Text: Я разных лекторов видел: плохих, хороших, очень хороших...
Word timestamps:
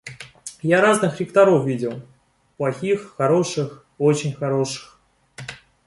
Я 0.63 0.81
разных 0.81 1.19
лекторов 1.19 1.63
видел: 1.63 2.01
плохих, 2.57 3.13
хороших, 3.17 3.85
очень 3.99 4.33
хороших... 4.33 4.99